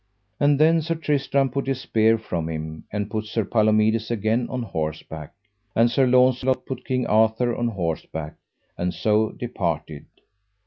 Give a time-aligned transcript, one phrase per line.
[0.39, 4.63] And then Sir Tristram put his spear from him, and put Sir Palomides again on
[4.63, 5.31] horseback,
[5.75, 8.33] and Sir Launcelot put King Arthur on horseback
[8.79, 10.07] and so departed.